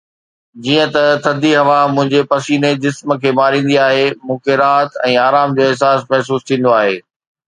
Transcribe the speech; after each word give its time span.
جيئن 0.63 0.87
ته 0.95 1.03
ٿڌي 1.23 1.51
هوا 1.61 1.79
منهنجي 1.95 2.21
پسيني 2.31 2.71
جسم 2.83 3.09
کي 3.21 3.29
ماريندي 3.39 3.77
آهي، 3.87 4.07
مون 4.25 4.37
کي 4.45 4.53
راحت 4.63 4.89
۽ 5.11 5.13
آرام 5.27 5.49
جو 5.55 5.63
احساس 5.73 5.99
محسوس 6.09 6.41
ٿيندو 6.51 6.71
آهي. 6.79 6.97